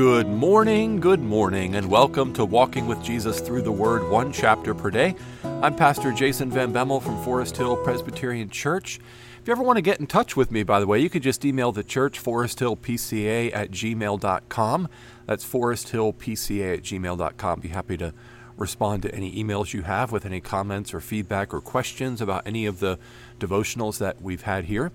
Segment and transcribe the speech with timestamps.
[0.00, 4.74] Good morning, good morning, and welcome to Walking with Jesus Through the Word, one chapter
[4.74, 5.14] per day.
[5.44, 8.98] I'm Pastor Jason Van Bemmel from Forest Hill Presbyterian Church.
[9.42, 11.22] If you ever want to get in touch with me, by the way, you could
[11.22, 14.88] just email the church, foresthillpca at gmail.com.
[15.26, 17.60] That's foresthillpca at gmail.com.
[17.60, 18.14] Be happy to
[18.56, 22.64] respond to any emails you have with any comments or feedback or questions about any
[22.64, 22.98] of the
[23.38, 24.92] devotionals that we've had here.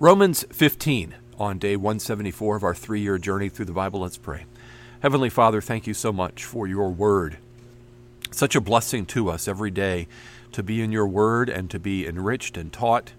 [0.00, 4.00] Romans 15 on day 174 of our three year journey through the Bible.
[4.00, 4.46] Let's pray.
[5.00, 7.38] Heavenly Father, thank you so much for your word.
[8.30, 10.08] Such a blessing to us every day
[10.52, 13.12] to be in your word and to be enriched and taught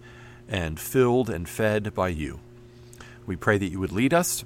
[0.47, 2.39] and filled and fed by you.
[3.25, 4.43] We pray that you would lead us,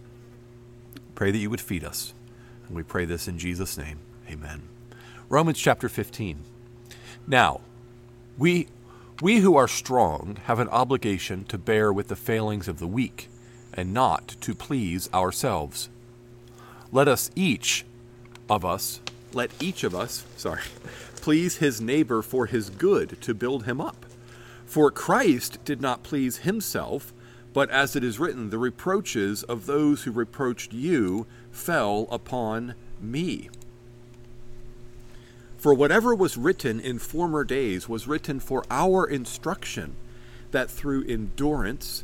[1.16, 2.14] pray that you would feed us.
[2.68, 4.00] And we pray this in Jesus' name.
[4.30, 4.64] Amen.
[5.28, 6.40] Romans chapter 15.
[7.28, 7.62] Now,
[8.38, 8.68] we,
[9.22, 13.28] we who are strong have an obligation to bear with the failings of the weak
[13.80, 15.88] and not to please ourselves.
[16.92, 17.86] Let us each
[18.50, 19.00] of us,
[19.32, 20.64] let each of us, sorry,
[21.16, 24.06] please his neighbor for his good to build him up.
[24.66, 27.14] For Christ did not please himself,
[27.54, 33.50] but as it is written, the reproaches of those who reproached you fell upon me.
[35.58, 39.96] For whatever was written in former days was written for our instruction,
[40.52, 42.04] that through endurance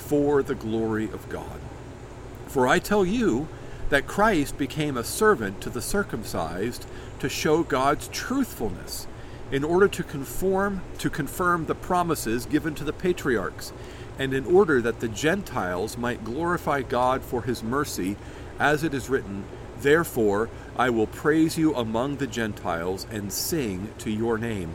[0.00, 1.60] for the glory of God.
[2.46, 3.46] For I tell you
[3.90, 6.86] that Christ became a servant to the circumcised
[7.20, 9.06] to show God's truthfulness
[9.52, 13.72] in order to conform to confirm the promises given to the patriarchs
[14.18, 18.16] and in order that the Gentiles might glorify God for his mercy
[18.58, 19.44] as it is written
[19.80, 24.70] therefore I will praise you among the Gentiles and sing to your name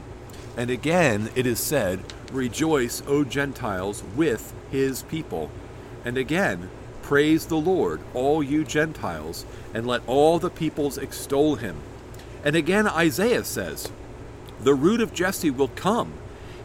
[0.58, 2.00] and again it is said
[2.32, 5.50] rejoice o Gentiles with his people
[6.04, 6.70] and again
[7.02, 11.78] praise the Lord all you Gentiles and let all the peoples extol him
[12.44, 13.92] and again Isaiah says
[14.62, 16.14] the root of Jesse will come,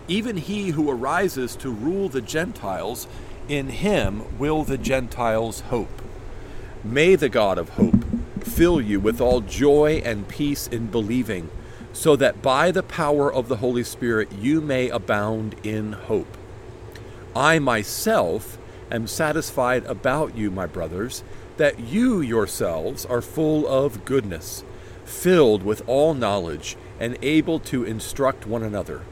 [0.08, 3.06] even he who arises to rule the Gentiles.
[3.48, 6.02] In him will the Gentiles hope.
[6.84, 8.04] May the God of hope
[8.42, 11.50] fill you with all joy and peace in believing,
[11.92, 16.36] so that by the power of the Holy Spirit you may abound in hope.
[17.34, 18.58] I myself
[18.90, 21.22] am satisfied about you, my brothers,
[21.56, 24.64] that you yourselves are full of goodness,
[25.04, 29.02] filled with all knowledge and able to instruct one another.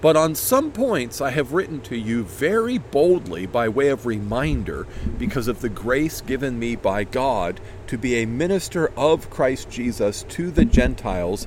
[0.00, 4.88] But on some points I have written to you very boldly by way of reminder,
[5.16, 10.24] because of the grace given me by God to be a minister of Christ Jesus
[10.30, 11.46] to the Gentiles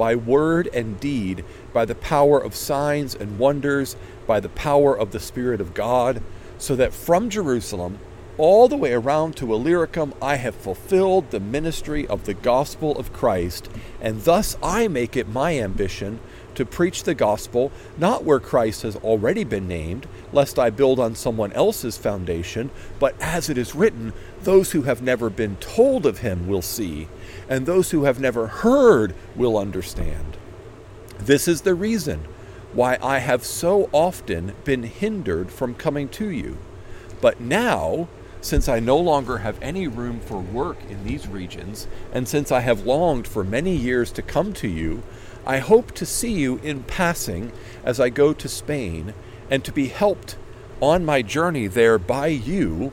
[0.00, 1.44] by word and deed,
[1.74, 3.96] by the power of signs and wonders,
[4.26, 6.22] by the power of the Spirit of God,
[6.56, 7.98] so that from Jerusalem
[8.38, 13.12] all the way around to Illyricum I have fulfilled the ministry of the gospel of
[13.12, 13.68] Christ,
[14.00, 16.18] and thus I make it my ambition
[16.54, 21.14] to preach the gospel not where Christ has already been named, lest I build on
[21.14, 24.12] someone else's foundation, but as it is written,
[24.42, 27.08] those who have never been told of him will see,
[27.48, 30.36] and those who have never heard will understand.
[31.18, 32.24] This is the reason
[32.72, 36.58] why I have so often been hindered from coming to you.
[37.20, 38.08] But now,
[38.40, 42.60] since I no longer have any room for work in these regions, and since I
[42.60, 45.02] have longed for many years to come to you,
[45.46, 47.52] I hope to see you in passing
[47.84, 49.14] as I go to Spain,
[49.50, 50.36] and to be helped
[50.80, 52.92] on my journey there by you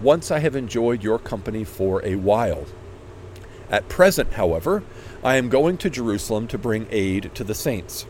[0.00, 2.66] once I have enjoyed your company for a while.
[3.70, 4.84] At present, however,
[5.24, 8.06] I am going to Jerusalem to bring aid to the saints.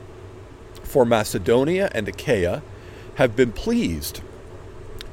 [0.82, 2.62] For Macedonia and Achaia
[3.14, 4.20] have been pleased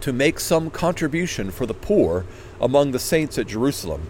[0.02, 2.26] to make some contribution for the poor
[2.60, 4.10] among the saints at Jerusalem.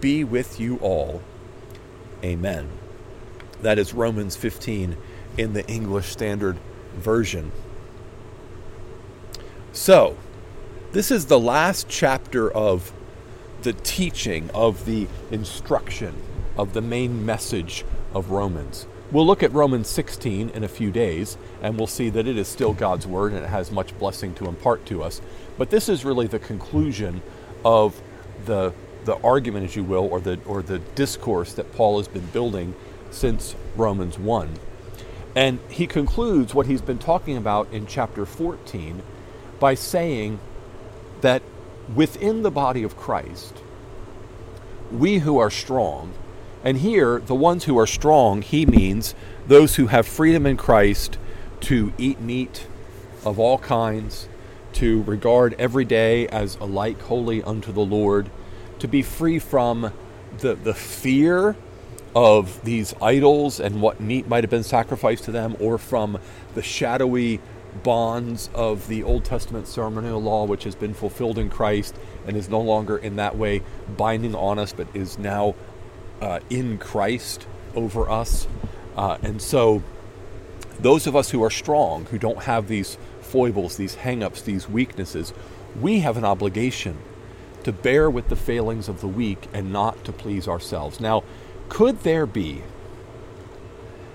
[0.00, 1.22] be with you all.
[2.22, 2.68] Amen.
[3.62, 4.96] That is Romans 15
[5.38, 6.58] in the English Standard
[6.94, 7.52] Version.
[9.72, 10.16] So,
[10.92, 12.92] this is the last chapter of
[13.62, 16.14] the teaching, of the instruction,
[16.56, 17.84] of the main message
[18.14, 18.86] of Romans.
[19.12, 22.48] We'll look at Romans 16 in a few days, and we'll see that it is
[22.48, 25.20] still God's Word and it has much blessing to impart to us.
[25.58, 27.22] But this is really the conclusion
[27.64, 28.00] of
[28.46, 28.72] the
[29.06, 32.74] the argument, as you will, or the or the discourse that Paul has been building
[33.10, 34.58] since Romans one,
[35.34, 39.02] and he concludes what he's been talking about in chapter fourteen
[39.58, 40.38] by saying
[41.22, 41.42] that
[41.94, 43.54] within the body of Christ,
[44.92, 46.12] we who are strong,
[46.62, 49.14] and here the ones who are strong, he means
[49.46, 51.16] those who have freedom in Christ
[51.60, 52.66] to eat meat
[53.24, 54.28] of all kinds,
[54.74, 58.28] to regard every day as alike holy unto the Lord
[58.78, 59.92] to be free from
[60.38, 61.56] the, the fear
[62.14, 66.18] of these idols and what meat might have been sacrificed to them, or from
[66.54, 67.40] the shadowy
[67.82, 71.94] bonds of the Old Testament ceremonial law, which has been fulfilled in Christ
[72.26, 73.62] and is no longer in that way
[73.96, 75.54] binding on us, but is now
[76.20, 78.48] uh, in Christ over us.
[78.96, 79.82] Uh, and so,
[80.80, 84.68] those of us who are strong, who don't have these foibles, these hang ups, these
[84.68, 85.34] weaknesses,
[85.78, 86.96] we have an obligation
[87.66, 91.00] to bear with the failings of the weak and not to please ourselves.
[91.00, 91.24] Now,
[91.68, 92.62] could there be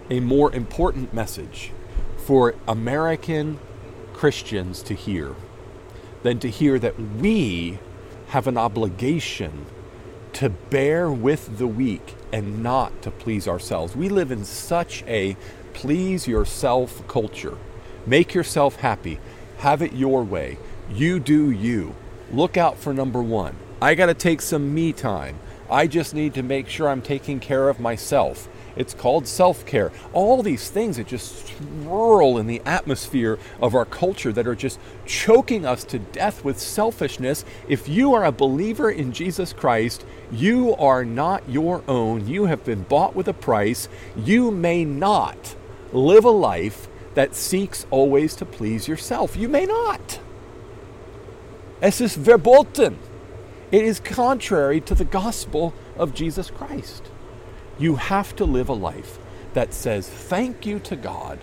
[0.09, 1.73] a more important message
[2.15, 3.59] for American
[4.13, 5.35] Christians to hear
[6.23, 7.77] than to hear that we
[8.29, 9.65] have an obligation
[10.31, 13.97] to bear with the weak and not to please ourselves?
[13.97, 15.35] We live in such a
[15.73, 17.57] please yourself culture.
[18.05, 19.19] Make yourself happy.
[19.57, 20.57] Have it your way.
[20.89, 21.97] You do you
[22.31, 23.55] look out for number one.
[23.81, 25.39] I got to take some me time.
[25.69, 28.47] I just need to make sure I'm taking care of myself.
[28.75, 29.91] It's called self care.
[30.13, 34.79] All these things that just swirl in the atmosphere of our culture that are just
[35.05, 37.43] choking us to death with selfishness.
[37.67, 42.27] If you are a believer in Jesus Christ, you are not your own.
[42.27, 43.89] You have been bought with a price.
[44.15, 45.55] You may not
[45.91, 49.35] live a life that seeks always to please yourself.
[49.35, 50.19] You may not.
[51.81, 52.99] Es ist verboten.
[53.71, 57.09] It is contrary to the gospel of Jesus Christ.
[57.79, 59.17] You have to live a life
[59.53, 61.39] that says thank you to God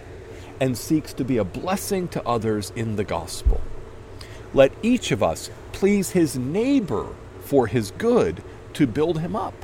[0.61, 3.61] and seeks to be a blessing to others in the gospel.
[4.54, 7.09] Let each of us please his neighbor
[7.40, 8.42] for his good
[8.75, 9.54] to build him up.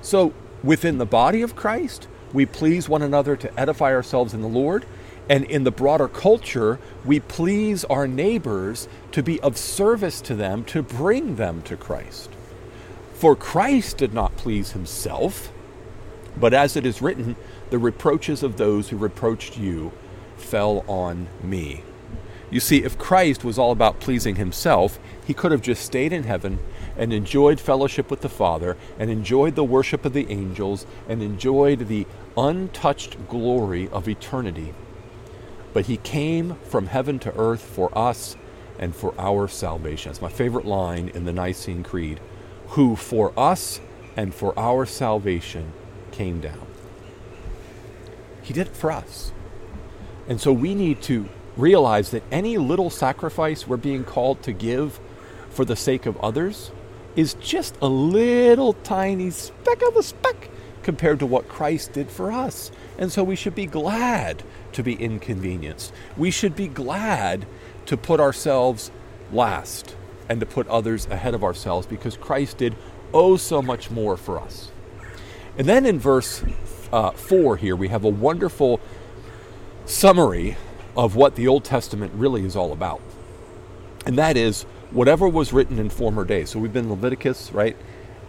[0.00, 0.32] So,
[0.64, 4.86] within the body of Christ, we please one another to edify ourselves in the Lord
[5.28, 10.64] and in the broader culture, we please our neighbors to be of service to them,
[10.64, 12.30] to bring them to Christ.
[13.14, 15.52] For Christ did not please himself,
[16.36, 17.36] but as it is written,
[17.70, 19.92] the reproaches of those who reproached you
[20.36, 21.84] fell on me.
[22.50, 26.24] You see, if Christ was all about pleasing himself, he could have just stayed in
[26.24, 26.58] heaven
[26.98, 31.88] and enjoyed fellowship with the Father and enjoyed the worship of the angels and enjoyed
[31.88, 34.74] the untouched glory of eternity.
[35.72, 38.36] But he came from heaven to earth for us
[38.78, 40.10] and for our salvation.
[40.10, 42.20] It's my favorite line in the Nicene Creed
[42.72, 43.80] who for us
[44.16, 45.72] and for our salvation
[46.10, 46.66] came down.
[48.42, 49.30] He did it for us.
[50.26, 55.00] And so we need to realize that any little sacrifice we're being called to give
[55.50, 56.70] for the sake of others
[57.14, 60.48] is just a little tiny speck of a speck
[60.82, 62.70] compared to what Christ did for us.
[62.96, 65.92] And so we should be glad to be inconvenienced.
[66.16, 67.46] We should be glad
[67.86, 68.90] to put ourselves
[69.32, 69.96] last
[70.28, 72.74] and to put others ahead of ourselves because Christ did
[73.12, 74.70] oh so much more for us.
[75.58, 76.42] And then in verse
[76.92, 78.80] uh, 4 here, we have a wonderful
[79.84, 80.56] summary
[80.96, 83.00] of what the Old Testament really is all about.
[84.06, 86.50] And that is whatever was written in former days.
[86.50, 87.76] So we've been Leviticus, right?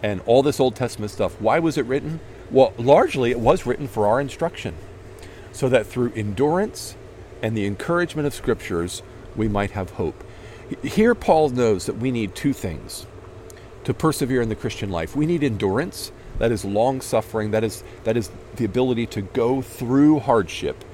[0.02, 1.40] And all this Old Testament stuff.
[1.40, 2.20] Why was it written?
[2.50, 4.74] Well, largely it was written for our instruction,
[5.54, 6.96] so that through endurance
[7.40, 9.02] and the encouragement of scriptures,
[9.36, 10.22] we might have hope.
[10.82, 13.06] Here, Paul knows that we need two things
[13.84, 15.14] to persevere in the Christian life.
[15.14, 19.62] We need endurance, that is long suffering, that is, that is the ability to go
[19.62, 20.84] through hardship.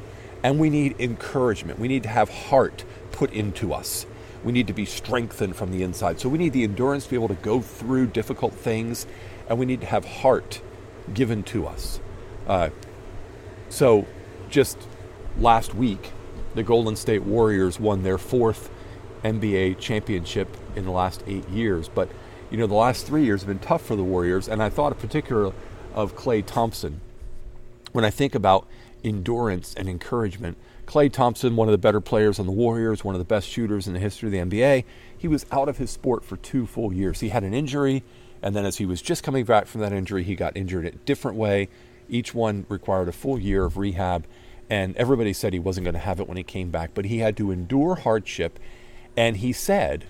[0.43, 1.79] And we need encouragement.
[1.79, 4.07] We need to have heart put into us.
[4.45, 6.21] We need to be strengthened from the inside.
[6.21, 9.07] So we need the endurance to be able to go through difficult things,
[9.49, 10.61] and we need to have heart
[11.15, 12.01] given to us.
[12.47, 12.71] Uh,
[13.69, 14.07] so
[14.51, 14.79] just
[15.39, 16.13] last week,
[16.55, 18.71] the Golden State Warriors won their fourth
[19.23, 21.89] NBA championship in the last eight years.
[21.89, 22.09] But,
[22.51, 24.93] you know, the last three years have been tough for the Warriors, and I thought
[24.93, 25.53] in particular
[25.95, 27.01] of Klay Thompson.
[27.93, 28.67] When I think about
[29.03, 33.21] endurance and encouragement, Klay Thompson, one of the better players on the Warriors, one of
[33.21, 34.85] the best shooters in the history of the NBA,
[35.17, 37.21] he was out of his sport for two full years.
[37.21, 38.03] He had an injury,
[38.43, 40.95] and then as he was just coming back from that injury, he got injured in
[40.95, 41.69] a different way.
[42.11, 44.27] Each one required a full year of rehab,
[44.69, 47.19] and everybody said he wasn't going to have it when he came back, but he
[47.19, 48.59] had to endure hardship.
[49.17, 50.05] And he said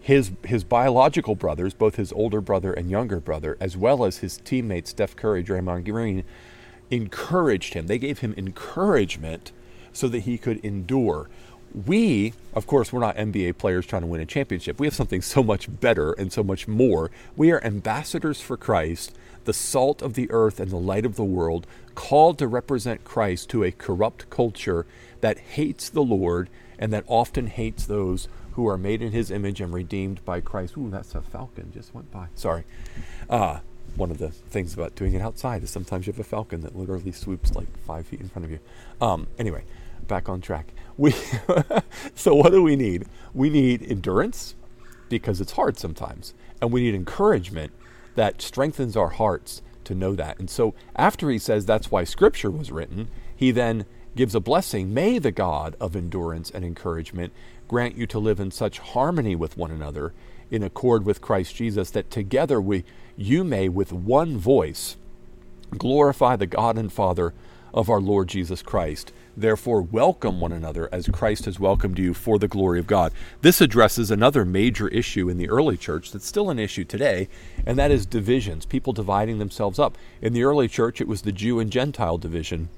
[0.00, 4.38] his his biological brothers, both his older brother and younger brother, as well as his
[4.38, 6.24] teammates Steph Curry, Draymond Green,
[6.90, 7.86] encouraged him.
[7.86, 9.52] They gave him encouragement
[9.92, 11.28] so that he could endure.
[11.74, 14.78] We, of course, we're not NBA players trying to win a championship.
[14.78, 17.10] We have something so much better and so much more.
[17.36, 21.24] We are ambassadors for Christ, the salt of the earth and the light of the
[21.24, 24.86] world, called to represent Christ to a corrupt culture
[25.20, 29.60] that hates the Lord and that often hates those who are made in his image
[29.60, 30.76] and redeemed by Christ.
[30.76, 32.26] Ooh, that's a falcon just went by.
[32.34, 32.64] Sorry.
[33.30, 33.60] Uh,
[33.96, 36.76] one of the things about doing it outside is sometimes you have a falcon that
[36.76, 38.58] literally swoops like five feet in front of you.
[39.00, 39.64] Um, anyway,
[40.06, 40.72] back on track.
[40.96, 41.14] We
[42.14, 43.06] so what do we need?
[43.34, 44.54] We need endurance
[45.08, 47.72] because it's hard sometimes, and we need encouragement
[48.14, 50.38] that strengthens our hearts to know that.
[50.38, 54.92] And so after he says that's why Scripture was written, he then gives a blessing.
[54.92, 57.32] May the God of endurance and encouragement
[57.68, 60.12] grant you to live in such harmony with one another,
[60.50, 62.84] in accord with Christ Jesus, that together we
[63.16, 64.96] you may with one voice
[65.76, 67.32] glorify the God and Father
[67.74, 69.12] of our Lord Jesus Christ.
[69.36, 73.12] Therefore, welcome one another as Christ has welcomed you for the glory of God.
[73.40, 77.28] This addresses another major issue in the early church that's still an issue today,
[77.64, 79.96] and that is divisions, people dividing themselves up.
[80.20, 82.68] In the early church, it was the Jew and Gentile division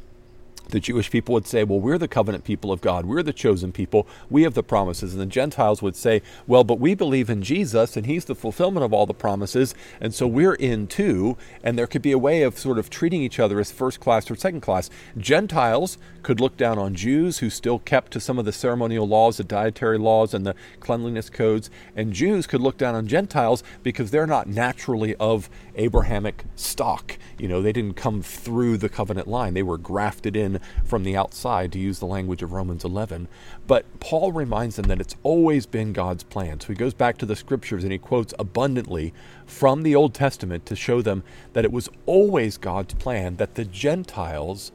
[0.71, 3.07] the Jewish people would say, Well, we're the covenant people of God.
[3.07, 4.07] We're the chosen people.
[4.31, 5.13] We have the promises.
[5.13, 8.85] And the Gentiles would say, Well, but we believe in Jesus and he's the fulfillment
[8.85, 9.75] of all the promises.
[10.01, 11.37] And so we're in too.
[11.63, 14.31] And there could be a way of sort of treating each other as first class
[14.31, 14.91] or second class.
[15.17, 19.37] Gentiles could look down on Jews who still kept to some of the ceremonial laws,
[19.37, 21.71] the dietary laws, and the cleanliness codes.
[21.95, 27.19] And Jews could look down on Gentiles because they're not naturally of Abrahamic stock.
[27.39, 30.54] You know, they didn't come through the covenant line, they were grafted in
[30.85, 33.29] from the outside, to use the language of Romans 11.
[33.67, 36.61] But Paul reminds them that it's always been God's plan.
[36.61, 39.13] So he goes back to the scriptures and he quotes abundantly
[39.47, 43.65] from the Old Testament to show them that it was always God's plan that the
[43.65, 44.73] Gentiles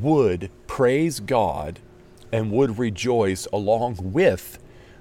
[0.00, 1.80] would praise God
[2.32, 4.58] and would rejoice along with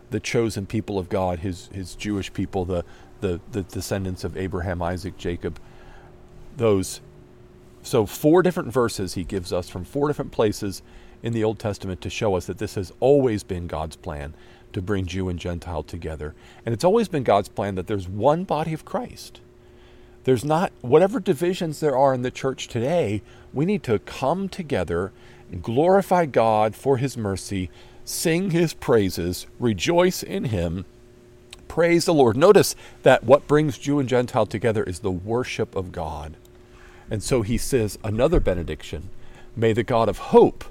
[0.10, 2.84] the chosen people of God, his, his Jewish people, the,
[3.22, 5.60] the, the descendants of Abraham, Isaac, Jacob,
[6.58, 7.00] those
[7.84, 10.82] so, four different verses he gives us from four different places
[11.24, 14.34] in the Old Testament to show us that this has always been God's plan
[14.74, 16.34] to bring Jew and Gentile together.
[16.66, 19.42] And it's always been God's plan that there's one body of Christ.
[20.24, 23.22] There's not, whatever divisions there are in the church today,
[23.54, 25.12] we need to come together
[25.52, 27.70] and glorify God for his mercy,
[28.06, 30.86] sing his praises, rejoice in him,
[31.68, 32.38] praise the Lord.
[32.38, 36.38] Notice that what brings Jew and Gentile together is the worship of God.
[37.12, 39.10] And so he says another benediction
[39.54, 40.64] May the God of hope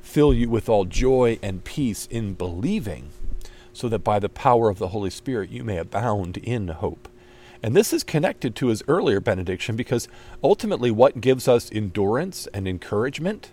[0.00, 3.10] fill you with all joy and peace in believing,
[3.72, 7.08] so that by the power of the Holy Spirit you may abound in hope.
[7.62, 10.08] And this is connected to his earlier benediction because
[10.42, 13.50] ultimately, what gives us endurance and encouragement?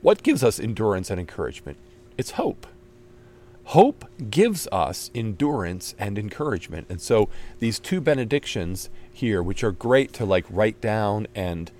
[0.00, 1.78] What gives us endurance and encouragement?
[2.18, 2.66] It's hope.
[3.64, 6.86] Hope gives us endurance and encouragement.
[6.88, 7.28] And so
[7.58, 11.70] these two benedictions here, which are great to like write down and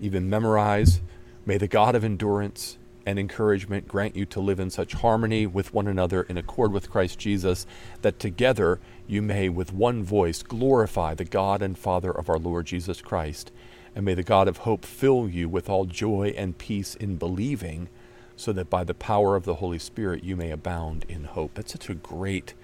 [0.00, 1.00] even memorize,
[1.44, 5.72] may the God of endurance and encouragement grant you to live in such harmony with
[5.72, 7.64] one another in accord with Christ Jesus,
[8.02, 12.66] that together you may with one voice glorify the God and Father of our Lord
[12.66, 13.52] Jesus Christ.
[13.94, 17.88] And may the God of hope fill you with all joy and peace in believing
[18.36, 21.54] so that by the power of the Holy Spirit you may abound in hope.
[21.54, 22.54] That's such a great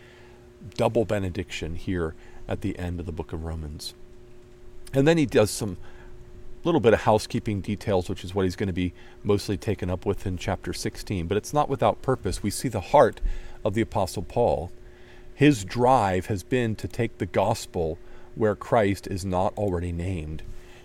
[0.76, 2.14] double benediction here
[2.46, 3.94] at the end of the book of Romans.
[4.92, 5.78] And then he does some
[6.64, 8.92] little bit of housekeeping details, which is what he's going to be
[9.24, 11.26] mostly taken up with in chapter 16.
[11.26, 12.42] But it's not without purpose.
[12.42, 13.20] We see the heart
[13.64, 14.70] of the Apostle Paul.
[15.34, 17.98] His drive has been to take the gospel
[18.34, 20.42] where Christ is not already named.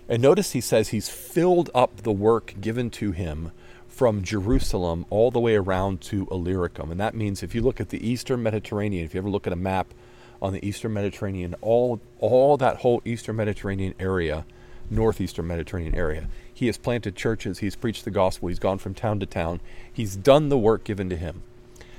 [0.08, 3.52] And notice he says he's filled up the work given to him
[3.98, 6.92] from Jerusalem all the way around to Illyricum.
[6.92, 9.52] And that means if you look at the eastern Mediterranean, if you ever look at
[9.52, 9.92] a map
[10.40, 14.46] on the eastern Mediterranean, all, all that whole eastern Mediterranean area,
[14.88, 19.18] northeastern Mediterranean area, he has planted churches, he's preached the gospel, he's gone from town
[19.18, 19.60] to town,
[19.92, 21.42] he's done the work given to him.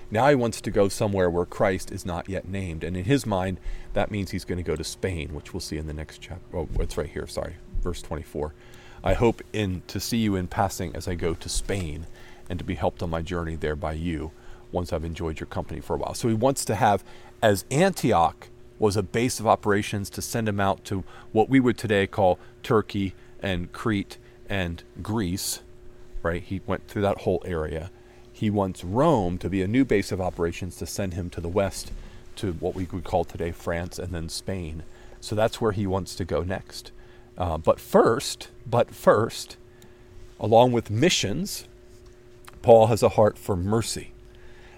[0.09, 2.81] Now he wants to go somewhere where Christ is not yet named.
[2.81, 3.59] And in his mind,
[3.91, 6.57] that means he's going to go to Spain, which we'll see in the next chapter.
[6.57, 8.53] Oh, it's right here, sorry, verse 24.
[9.03, 12.05] I hope in to see you in passing as I go to Spain
[12.49, 14.31] and to be helped on my journey there by you
[14.71, 16.13] once I've enjoyed your company for a while.
[16.13, 17.03] So he wants to have
[17.41, 21.77] as Antioch was a base of operations to send him out to what we would
[21.77, 24.17] today call Turkey and Crete
[24.49, 25.61] and Greece,
[26.23, 26.41] right?
[26.41, 27.91] He went through that whole area.
[28.31, 31.49] He wants Rome to be a new base of operations to send him to the
[31.49, 31.91] west
[32.37, 34.83] to what we would call today France and then Spain.
[35.19, 36.91] So that's where he wants to go next.
[37.39, 39.57] Uh, but first, but first,
[40.39, 41.67] along with missions,
[42.61, 44.11] Paul has a heart for mercy.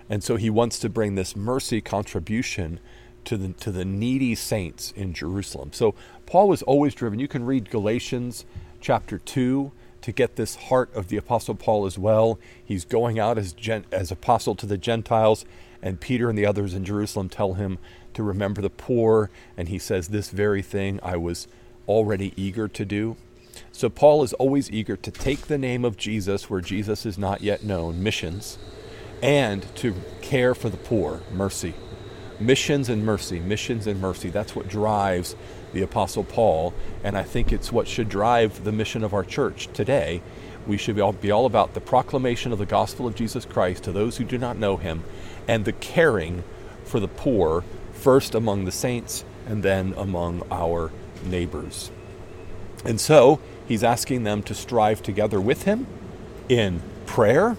[0.09, 2.79] And so he wants to bring this mercy contribution
[3.25, 5.71] to the, to the needy saints in Jerusalem.
[5.73, 7.19] So Paul was always driven.
[7.19, 8.45] You can read Galatians
[8.79, 12.39] chapter 2 to get this heart of the Apostle Paul as well.
[12.63, 15.45] He's going out as, gen, as apostle to the Gentiles,
[15.81, 17.77] and Peter and the others in Jerusalem tell him
[18.13, 19.29] to remember the poor.
[19.55, 21.47] And he says, This very thing I was
[21.87, 23.15] already eager to do.
[23.71, 27.41] So Paul is always eager to take the name of Jesus where Jesus is not
[27.41, 28.57] yet known, missions,
[29.21, 31.73] and to care for the poor, mercy.
[32.39, 34.29] Missions and mercy, missions and mercy.
[34.29, 35.35] That's what drives
[35.73, 39.67] the Apostle Paul, and I think it's what should drive the mission of our church
[39.73, 40.21] today.
[40.67, 43.83] We should be all, be all about the proclamation of the gospel of Jesus Christ
[43.83, 45.03] to those who do not know him
[45.47, 46.43] and the caring
[46.83, 47.63] for the poor,
[47.93, 50.91] first among the saints and then among our
[51.23, 51.91] neighbors.
[52.85, 55.87] And so he's asking them to strive together with him
[56.49, 57.57] in prayer.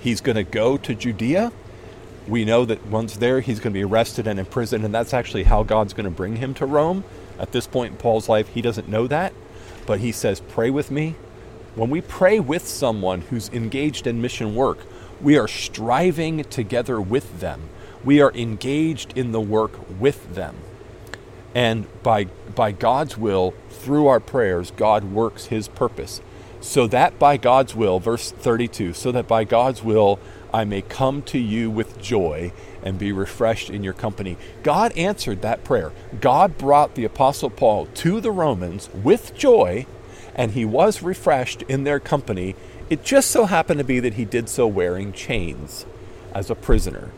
[0.00, 1.52] He's going to go to Judea.
[2.26, 5.44] We know that once there, he's going to be arrested and imprisoned, and that's actually
[5.44, 7.04] how God's going to bring him to Rome.
[7.38, 9.32] At this point in Paul's life, he doesn't know that,
[9.86, 11.16] but he says, Pray with me.
[11.74, 14.78] When we pray with someone who's engaged in mission work,
[15.20, 17.68] we are striving together with them.
[18.04, 20.56] We are engaged in the work with them.
[21.54, 26.20] And by, by God's will, through our prayers, God works his purpose.
[26.60, 30.18] So that by God's will, verse 32, so that by God's will
[30.52, 34.36] I may come to you with joy and be refreshed in your company.
[34.62, 35.92] God answered that prayer.
[36.20, 39.86] God brought the Apostle Paul to the Romans with joy,
[40.34, 42.54] and he was refreshed in their company.
[42.88, 45.86] It just so happened to be that he did so wearing chains
[46.34, 47.10] as a prisoner.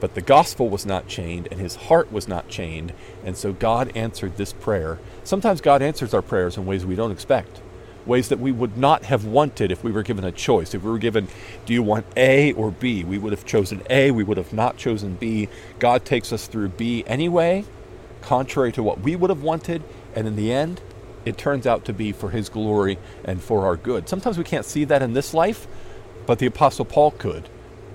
[0.00, 2.92] But the gospel was not chained and his heart was not chained.
[3.24, 4.98] And so God answered this prayer.
[5.24, 7.60] Sometimes God answers our prayers in ways we don't expect,
[8.04, 10.74] ways that we would not have wanted if we were given a choice.
[10.74, 11.28] If we were given,
[11.64, 13.04] do you want A or B?
[13.04, 15.48] We would have chosen A, we would have not chosen B.
[15.78, 17.64] God takes us through B anyway,
[18.20, 19.82] contrary to what we would have wanted.
[20.14, 20.80] And in the end,
[21.24, 24.08] it turns out to be for his glory and for our good.
[24.08, 25.66] Sometimes we can't see that in this life,
[26.26, 27.48] but the Apostle Paul could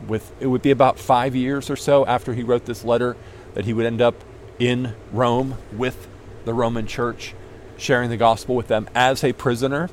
[0.08, 3.16] with it would be about five years or so after he wrote this letter
[3.54, 4.16] that he would end up
[4.60, 6.08] in Rome with
[6.46, 7.34] the Roman church,
[7.78, 9.90] sharing the gospel with them as a prisoner.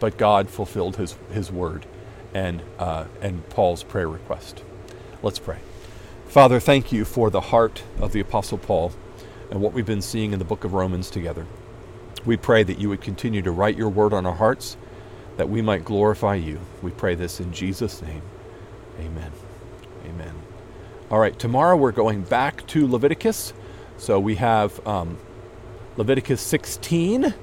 [0.00, 1.86] But God fulfilled his, his word
[2.34, 4.62] and, uh, and Paul's prayer request.
[5.22, 5.58] Let's pray.
[6.28, 8.92] Father, thank you for the heart of the Apostle Paul
[9.50, 11.46] and what we've been seeing in the book of Romans together.
[12.24, 14.76] We pray that you would continue to write your word on our hearts,
[15.38, 16.60] that we might glorify you.
[16.82, 18.22] We pray this in Jesus' name.
[18.98, 19.32] Amen.
[20.06, 20.34] Amen.
[21.10, 23.52] All right, tomorrow we're going back to Leviticus.
[23.96, 25.18] So we have um,
[25.96, 27.34] Leviticus 16,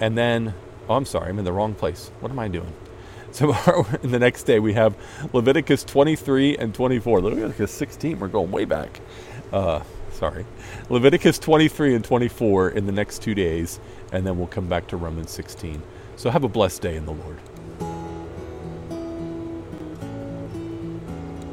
[0.00, 0.54] and then,
[0.88, 2.10] oh, I'm sorry, I'm in the wrong place.
[2.20, 2.72] What am I doing?
[3.32, 4.96] Tomorrow, in the next day, we have
[5.32, 7.20] Leviticus 23 and 24.
[7.20, 9.00] Leviticus 16, we're going way back.
[9.52, 10.44] Uh, sorry.
[10.88, 13.78] Leviticus 23 and 24 in the next two days,
[14.12, 15.80] and then we'll come back to Romans 16.
[16.16, 17.38] So have a blessed day in the Lord.